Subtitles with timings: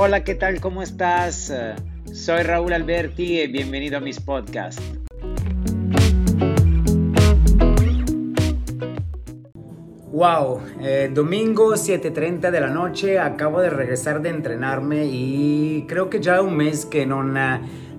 [0.00, 0.60] Hola, ¿qué tal?
[0.60, 1.52] ¿Cómo estás?
[2.12, 4.80] Soy Raúl Alberti y bienvenido a mis podcasts.
[10.12, 16.20] Wow, eh, domingo 7.30 de la noche, acabo de regresar de entrenarme y creo que
[16.20, 17.24] ya un mes que no...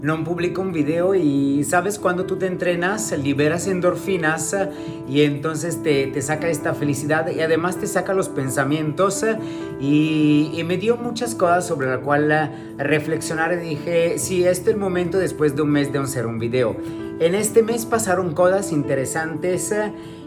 [0.01, 4.55] no publico un video y sabes cuando tú te entrenas liberas endorfinas
[5.09, 9.25] y entonces te, te saca esta felicidad y además te saca los pensamientos
[9.79, 14.79] y, me dio muchas cosas sobre la cual reflexionar y dije sí, este es el
[14.79, 16.75] momento después de un mes de hacer un video.
[17.19, 19.73] En este mes pasaron cosas interesantes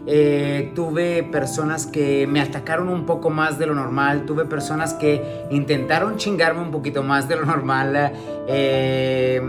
[0.05, 5.45] eh, tuve personas que me atacaron un poco más de lo normal, tuve personas que
[5.49, 8.13] intentaron chingarme un poquito más de lo normal.
[8.47, 9.41] Eh,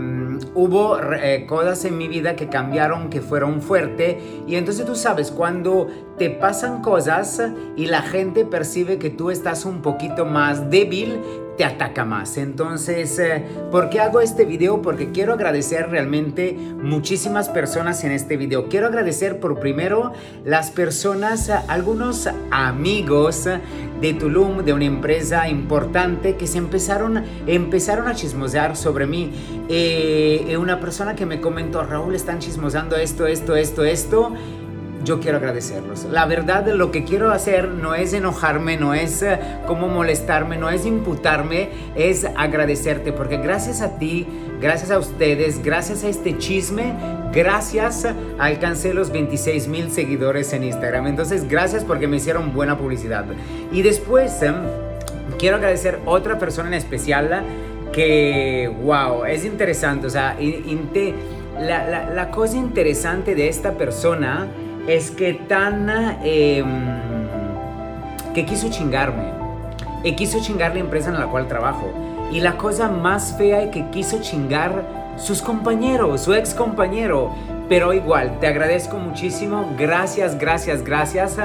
[0.53, 4.15] hubo eh, cosas en mi vida que cambiaron, que fueron fuertes.
[4.47, 5.87] Y entonces tú sabes, cuando
[6.17, 7.41] te pasan cosas
[7.75, 11.19] y la gente percibe que tú estás un poquito más débil,
[11.57, 12.37] te ataca más.
[12.37, 14.81] Entonces, eh, ¿por qué hago este video?
[14.81, 18.67] Porque quiero agradecer realmente muchísimas personas en este video.
[18.67, 23.47] Quiero agradecer por primero las personas, algunos amigos
[24.01, 29.31] de Tulum, de una empresa importante que se empezaron, empezaron a chismosear sobre mí.
[29.69, 34.33] Eh, una persona que me comentó, Raúl, están chismosando esto, esto, esto, esto
[35.05, 36.05] yo quiero agradecerlos.
[36.05, 40.69] La verdad, lo que quiero hacer no es enojarme, no es eh, como molestarme, no
[40.69, 44.27] es imputarme, es agradecerte, porque gracias a ti,
[44.59, 46.95] gracias a ustedes, gracias a este chisme,
[47.31, 48.07] gracias
[48.39, 51.07] alcancé los 26 mil seguidores en Instagram.
[51.07, 53.25] Entonces, gracias porque me hicieron buena publicidad.
[53.71, 54.55] Y después, em,
[55.37, 57.43] quiero agradecer a otra persona en especial
[57.93, 60.35] que, wow, es interesante, o sea,
[61.59, 64.47] la, la, la cosa interesante de esta persona
[64.87, 65.89] es que tan...
[66.23, 66.65] Em,
[68.33, 69.33] que quiso chingarme.
[70.03, 71.91] Y quiso chingar la empresa en la cual trabajo.
[72.31, 74.83] Y la cosa más fea es que quiso chingar
[75.17, 77.31] sus compañeros, su ex compañero.
[77.69, 79.73] Pero igual, te agradezco muchísimo.
[79.77, 81.39] Gracias, gracias, gracias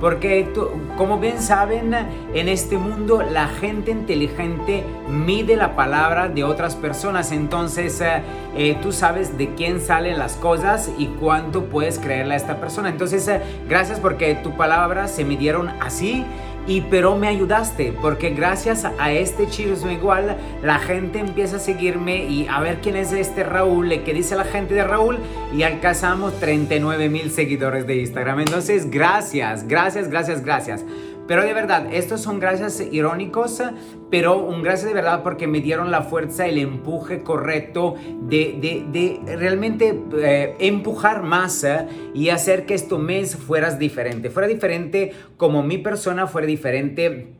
[0.00, 0.52] porque
[0.96, 1.94] como bien saben,
[2.34, 7.32] en este mundo la gente inteligente mide la palabra de otras personas.
[7.32, 8.22] Entonces eh,
[8.56, 12.88] eh, tú sabes de quién salen las cosas y cuánto puedes creerle a esta persona.
[12.88, 16.24] Entonces eh, gracias porque tu palabra se midieron así
[16.66, 22.24] y pero me ayudaste porque gracias a este chisme igual la gente empieza a seguirme
[22.24, 25.18] y a ver quién es este Raúl, qué dice la gente de Raúl
[25.54, 28.40] y alcanzamos 39 mil seguidores de Instagram.
[28.40, 30.84] Entonces, gracias, gracias, gracias, gracias.
[31.26, 33.62] Pero de verdad, estos son gracias irónicos,
[34.10, 38.84] pero un gracias de verdad porque me dieron la fuerza, el empuje correcto de, de,
[38.92, 44.30] de realmente eh, empujar más eh, y hacer que este mes fueras diferente.
[44.30, 47.36] Fuera diferente como mi persona, fuera diferente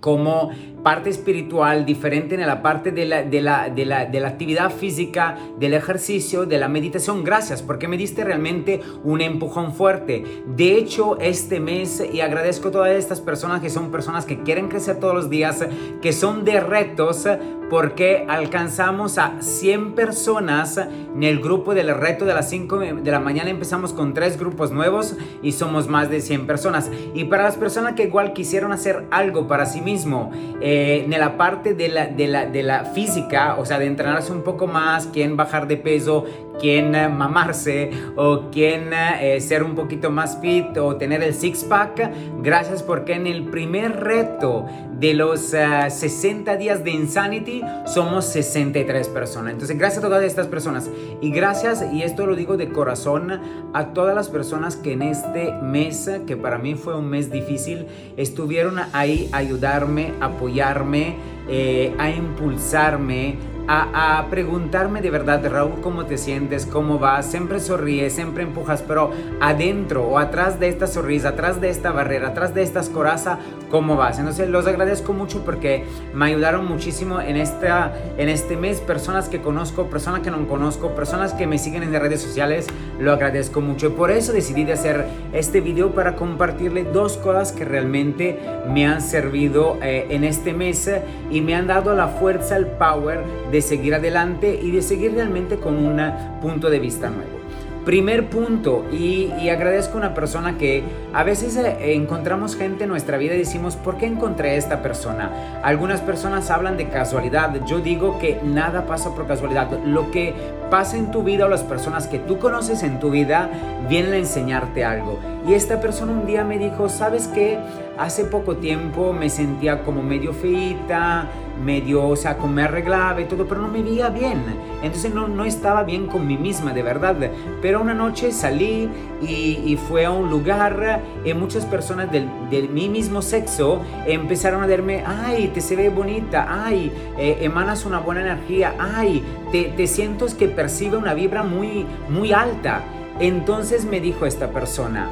[0.00, 0.50] como
[0.82, 4.70] parte espiritual, diferente en la parte de la, de, la, de, la, de la, actividad
[4.70, 7.22] física, del ejercicio, de la meditación.
[7.22, 10.24] Gracias, porque me diste realmente un empujón fuerte.
[10.46, 14.68] De hecho, este mes, y agradezco a todas estas personas que son personas que quieren
[14.68, 15.64] crecer todos los días,
[16.00, 17.26] que son de retos,
[17.72, 23.18] porque alcanzamos a 100 personas en el grupo del reto de las 5 de la
[23.18, 23.48] mañana.
[23.48, 26.90] Empezamos con tres grupos nuevos y somos más de 100 personas.
[27.14, 31.38] Y para las personas que igual quisieron hacer algo para sí mismo, eh, en la
[31.38, 35.06] parte de la, de, la, de la física, o sea, de entrenarse un poco más,
[35.06, 36.26] quién bajar de peso,
[36.62, 41.64] quién eh, mamarse o quién eh, ser un poquito más fit o tener el six
[41.64, 42.10] pack.
[42.40, 44.64] Gracias porque en el primer reto
[44.98, 49.52] de los 60 días de Insanity somos 63 personas.
[49.52, 50.88] Entonces, gracias a todas estas personas
[51.20, 53.40] y gracias, y esto lo digo de corazón,
[53.74, 57.86] a todas las personas que en este mes, que para mí fue un mes difícil,
[58.16, 61.16] estuvieron ahí a ayudarme, apoyarme,
[61.48, 63.36] eh, a impulsarme,
[63.68, 66.66] a, preguntarme de verdad, Raúl, ¿cómo te sientes?
[66.66, 67.26] ¿Cómo vas?
[67.26, 72.28] Siempre sonríes, siempre empujas, pero adentro o atrás de esta sonrisa, atrás de esta barrera,
[72.28, 73.38] atrás de esta coraza,
[73.70, 74.18] ¿cómo vas?
[74.18, 75.84] Entonces los agradezco mucho porque
[76.14, 80.94] me ayudaron muchísimo en, esta, en este mes, personas que conozco, personas que no conozco,
[80.94, 82.66] personas que me siguen en las redes sociales,
[82.98, 83.88] lo agradezco mucho.
[83.88, 88.86] Y por eso decidí de hacer este video para compartirle dos cosas que realmente me
[88.86, 90.90] han servido eh, en este mes
[91.30, 93.20] y me han dado la fuerza, el power
[93.52, 96.00] de seguir adelante y de seguir realmente con un
[96.40, 97.42] punto de vista nuevo.
[97.84, 103.18] Primer punto, y, agradezco a una persona que A veces eh, encontramos gente en nuestra
[103.18, 105.60] vida y decimos, ¿por qué encontré a esta persona?
[105.64, 107.52] Algunas personas hablan de casualidad.
[107.66, 109.68] Yo digo que nada pasa por casualidad.
[109.84, 110.32] Lo que
[110.70, 113.50] pasa en tu vida o las personas que tú conoces en tu vida
[113.88, 115.18] vienen a enseñarte algo.
[115.46, 117.58] Y esta persona un día me dijo, ¿sabes qué?
[117.98, 121.26] Hace poco tiempo me sentía como medio feita,
[121.62, 124.42] medio, o sea, como me arreglaba y todo, pero no me veía bien.
[124.82, 127.16] Entonces no, no estaba bien con mí misma, de verdad.
[127.60, 128.88] Pero una noche salí
[129.22, 134.66] y, fue a un lugar y muchas personas del, de mi mismo sexo empezaron a
[134.66, 139.86] decirme, ay, te se ve bonita, ay, eh, emanas una buena energía, ay, te, te
[139.86, 142.82] siento que percibe una vibra muy, muy alta.
[143.18, 145.08] Entonces me dijo esta persona,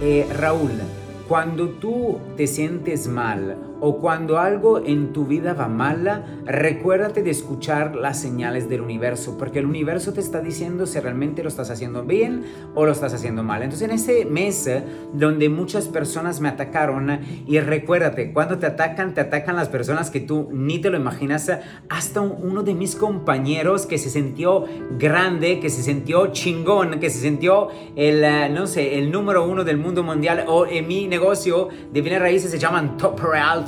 [0.00, 0.72] eh, Raúl,
[1.26, 7.30] cuando tú te sientes mal o cuando algo en tu vida va mal, recuérdate de
[7.30, 11.70] escuchar las señales del universo, porque el universo te está diciendo si realmente lo estás
[11.70, 12.44] haciendo bien
[12.74, 13.62] o lo estás haciendo mal.
[13.62, 14.68] Entonces en ese mes
[15.12, 20.20] donde muchas personas me atacaron, y recuérdate, cuando te atacan, te atacan las personas que
[20.20, 21.50] tú ni te lo imaginas,
[21.88, 24.64] hasta uno de mis compañeros que se sintió
[24.98, 29.64] grande, que se sintió chingón, que se sintió el, eh, no sé, el número uno
[29.64, 33.64] del mundo mundial, o en mi negocio de bienes raíces se llaman Top Real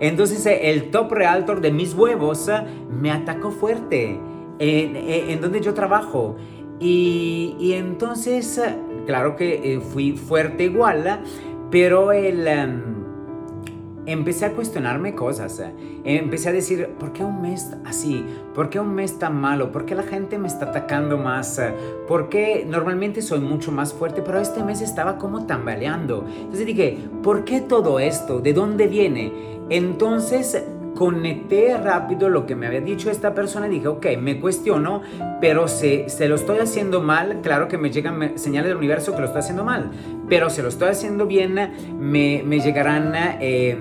[0.00, 4.18] entonces eh, el top realtor de mis huevos eh, me atacó fuerte
[4.58, 6.36] en, donde yo trabajo.
[6.78, 8.76] Y, entonces, eh,
[9.06, 11.22] claro que fui fuerte igual,
[11.70, 12.46] pero el...
[12.46, 12.91] Em,
[14.06, 15.58] empecé a cuestionarme cosas.
[15.60, 15.72] Eh.
[16.04, 18.24] Empecé a decir, ¿por qué un mes así?
[18.54, 19.72] ¿Por qué un mes tan malo?
[19.72, 21.58] ¿Por qué la gente me está atacando más?
[21.58, 21.74] Eh.
[22.08, 26.24] ¿Por qué normalmente soy mucho más fuerte, pero este mes estaba como tambaleando?
[26.28, 28.40] Entonces dije, ¿por qué todo esto?
[28.40, 29.32] ¿De dónde viene?
[29.70, 30.62] Entonces
[31.02, 35.02] conecté rápido lo que me había dicho esta persona y dije, ok, me cuestiono,
[35.40, 39.18] pero si se lo estoy haciendo mal, claro que me llegan señales del universo que
[39.18, 39.90] lo estoy haciendo mal,
[40.28, 41.54] pero si lo estoy haciendo bien,
[41.98, 43.14] me, me llegarán...
[43.40, 43.76] Eh,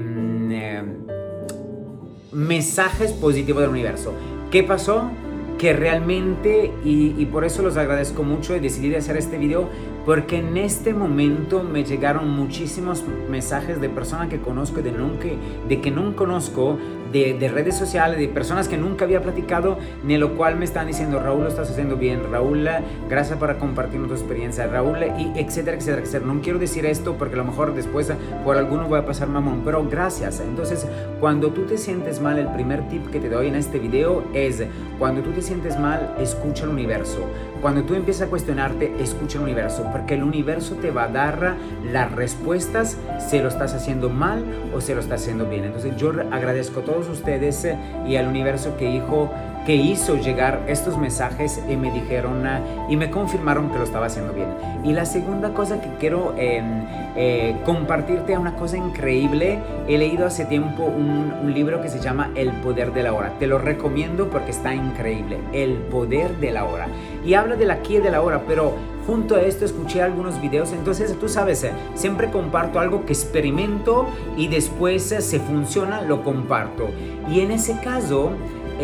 [2.32, 4.14] mensajes positivos del universo.
[4.52, 5.12] ¿Qué pasó?
[5.58, 9.70] Que realmente, y, y, por eso los agradezco mucho y decidí hacer este video,
[10.06, 15.28] porque en este momento me llegaron muchísimos mensajes de personas que conozco de, nunca,
[15.68, 16.78] de que no conozco,
[17.12, 21.20] de, redes sociales, de personas que nunca había platicado, ni lo cual me están diciendo,
[21.20, 22.68] Raúl, lo estás haciendo bien, Raúl,
[23.10, 26.34] gracias por compartir tu experiencia, Raúl, y etcétera, etcétera, etcétera.
[26.34, 28.12] No quiero decir esto porque a lo mejor después
[28.44, 30.40] por alguno voy a pasar mamón, pero gracias.
[30.40, 30.88] Entonces,
[31.20, 34.64] cuando tú te sientes mal, el primer tip que te doy en este video es,
[34.98, 37.20] cuando tú te sientes mal, escucha el universo.
[37.62, 41.56] Cuando tú empiezas a cuestionarte, escucha el universo, porque el universo te va a dar
[41.92, 44.44] las respuestas si lo estás haciendo mal
[44.74, 45.66] o si lo estás haciendo bien.
[45.66, 47.78] Entonces, yo agradezco a todos ustedes eh,
[48.08, 49.30] y al universo que hizo
[49.66, 52.44] que hizo llegar estos mensajes y me dijeron
[52.90, 54.48] y me confirmaron que lo estaba haciendo bien.
[54.84, 56.86] Y la segunda cosa que quiero em,
[57.16, 59.60] eh, compartirte es una cosa increíble.
[59.88, 63.34] He leído hace tiempo un, libro que se llama El Poder de la Hora.
[63.38, 65.38] Te lo recomiendo porque está increíble.
[65.52, 66.88] El Poder de la Hora.
[67.26, 68.74] Y habla del aquí y de la hora, pero
[69.06, 70.72] junto a esto escuché algunos videos.
[70.72, 74.08] Entonces tú sabes, eh, siempre comparto algo que experimento
[74.38, 76.90] y después eh, se funciona, lo comparto.
[77.30, 78.32] Y en ese caso...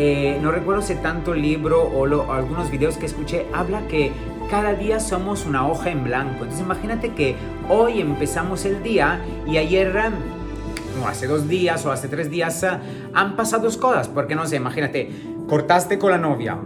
[0.00, 4.12] Eh, no recuerdo si tanto libro o, algunos videos que escuché, habla que
[4.48, 6.44] cada día somos una hoja en blanco.
[6.44, 7.34] Entonces imagínate que
[7.68, 9.92] hoy empezamos el día y ayer,
[11.02, 12.64] o hace dos días o hace tres días,
[13.12, 14.06] han pasado cosas.
[14.06, 15.10] Porque no sé, imagínate,
[15.48, 16.58] cortaste con la novia,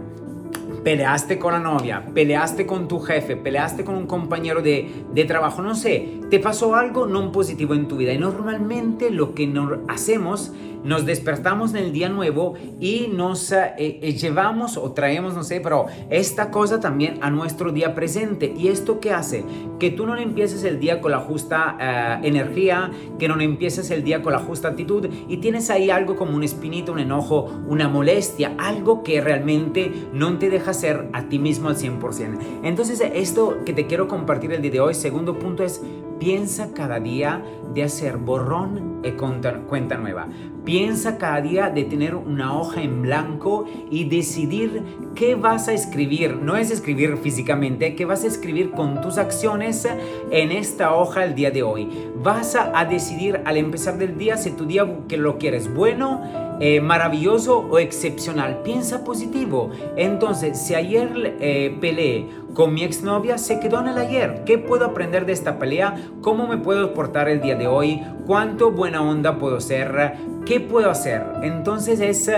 [0.83, 5.61] peleaste con la novia, peleaste con tu jefe, peleaste con un compañero de, de, trabajo,
[5.61, 8.13] no sé, te pasó algo no positivo en tu vida.
[8.13, 9.51] Y normalmente lo que
[9.87, 10.51] hacemos
[10.83, 15.61] nos despertamos en el día nuevo y nos eh, eh, llevamos o traemos, no sé,
[15.61, 18.53] pero esta cosa también a nuestro día presente.
[18.55, 19.45] ¿Y esto qué hace?
[19.79, 24.03] Que tú no empieces el día con la justa eh, energía, que no empieces el
[24.03, 27.87] día con la justa actitud y tienes ahí algo como un espinito, un enojo, una
[27.87, 32.39] molestia, algo que realmente no te deja ser a ti mismo al 100%.
[32.63, 35.81] Entonces, esto que te quiero compartir el día de hoy, segundo punto es
[36.23, 40.29] Piensa cada día de hacer borrón y cuenta nueva.
[40.63, 44.83] Piensa cada día de tener una hoja en blanco y decidir
[45.15, 46.37] qué vas a escribir.
[46.37, 49.85] No es escribir físicamente, qué vas a escribir con tus acciones
[50.31, 51.89] en esta hoja el día de hoy.
[52.23, 56.21] Vas a, decidir al empezar del día si tu día que lo quieres bueno,
[56.65, 58.61] eh, maravilloso o excepcional.
[58.63, 59.71] Piensa positivo.
[59.97, 64.43] Entonces, si ayer eh, peleé con mi exnovia, se quedó en el ayer.
[64.45, 65.97] ¿Qué puedo aprender de esta pelea?
[66.21, 68.01] ¿Cómo me puedo portar el día de hoy?
[68.25, 70.13] ¿Cuánto buena onda puedo ser?
[70.45, 71.25] ¿Qué puedo hacer?
[71.41, 72.31] Entonces es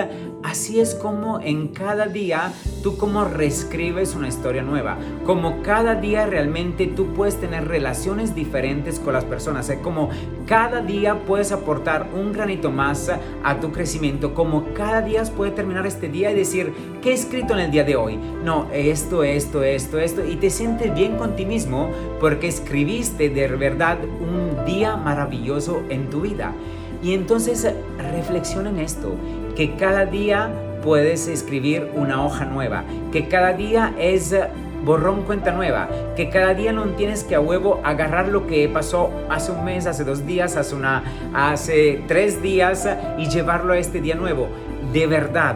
[0.46, 4.96] Así es como en cada día tú como reescribes una historia nueva.
[5.26, 9.68] Como cada día realmente tú puedes tener relaciones diferentes con las personas.
[9.72, 10.12] Es como
[10.46, 13.10] cada día puedes aportar un granito más
[13.44, 14.36] a tu crecimiento.
[14.36, 16.72] Como cada día puedes terminar este día y decir,
[17.02, 18.20] ¿qué he escrito en el día de hoy?
[18.44, 20.24] No, esto, esto, esto, esto.
[20.24, 26.12] Y te sientes bien con ti mismo porque escribiste de verdad un día maravilloso en
[26.12, 26.54] tu vida.
[27.02, 29.16] Y entonces reflexiona en esto
[29.56, 30.50] que cada día
[30.84, 34.36] puedes escribir una hoja nueva, que cada día es
[34.84, 39.10] borrón cuenta nueva, que cada día no tienes que a huevo agarrar lo que pasó
[39.30, 44.00] hace un mes, hace dos días, hace una, hace tres días y llevarlo a este
[44.00, 44.48] día nuevo.
[44.94, 45.56] De verdad,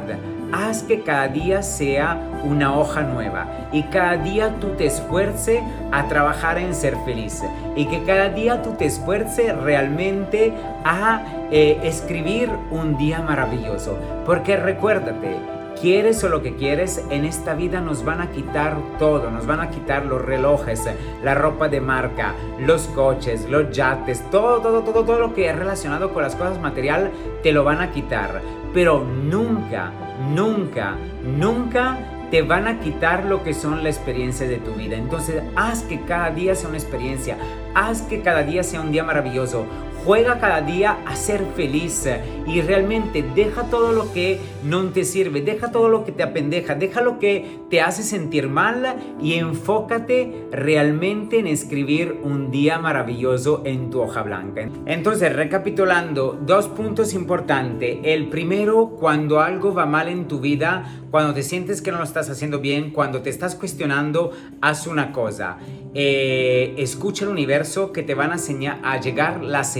[0.51, 6.07] haz que cada día sea una hoja nueva y cada día tú te esfuerces a
[6.07, 7.43] trabajar en ser feliz
[7.75, 10.53] y que cada día tú te esfuerces realmente
[10.83, 13.97] a eh, escribir un día maravilloso.
[14.25, 15.37] Porque recuérdate,
[15.81, 19.59] quieres o lo que quieres, en esta vida nos van a quitar todo, nos van
[19.59, 20.83] a quitar los relojes,
[21.23, 25.55] la ropa de marca, los coches, los yates, todo, todo, todo, todo lo que es
[25.55, 27.11] relacionado con las cosas material,
[27.43, 28.41] te lo van a quitar.
[28.73, 29.91] Pero nunca,
[30.35, 31.97] nunca, nunca
[32.29, 34.95] te van a quitar lo que son la experiencia de tu vida.
[34.95, 37.37] Entonces, haz que cada día sea una experiencia,
[37.73, 39.65] haz que cada día sea un día maravilloso.
[40.09, 42.09] Juega cada día a ser feliz
[42.47, 46.73] y realmente deja todo lo que no te sirve, deja todo lo que te apendeja,
[46.73, 53.61] deja lo que te hace sentir mal y enfócate realmente en escribir un día maravilloso
[53.65, 54.67] en tu hoja blanca.
[54.87, 57.99] Entonces, recapitulando, dos puntos importantes.
[58.01, 62.03] El primero, cuando algo va mal en tu vida, cuando te sientes que no lo
[62.03, 65.57] estás haciendo bien, cuando te estás cuestionando, haz una cosa.
[65.93, 68.37] Eh, escucha el universo que te van a,
[68.83, 69.73] a llegar las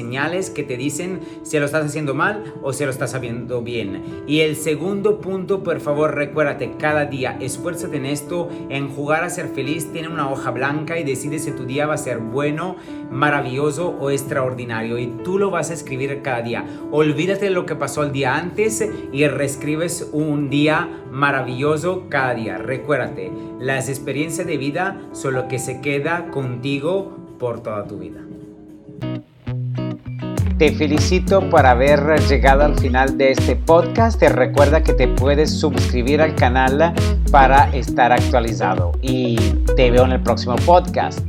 [0.54, 4.24] que te dicen si lo estás haciendo mal o si lo estás haciendo bien.
[4.28, 9.30] Y el segundo punto, por favor, recuérdate, cada día esfuérzate en esto, en jugar a
[9.30, 12.76] ser feliz, tiene una hoja blanca y decide si tu día va a ser bueno,
[13.10, 14.98] maravilloso o extraordinario.
[14.98, 16.66] Y tú lo vas a escribir cada día.
[16.92, 18.84] Olvídate de lo que pasó el día antes
[19.14, 22.58] y reescribes un día maravilloso cada día.
[22.58, 28.22] Recuérdate, las experiencias de vida son lo que se queda contigo por toda tu vida.
[30.60, 34.20] Te felicito por haber llegado al final de este podcast.
[34.20, 36.94] Te recuerda que te puedes suscribir al canal
[37.32, 38.92] para estar actualizado.
[39.01, 39.38] Y
[39.78, 41.22] te veo en el próximo podcast.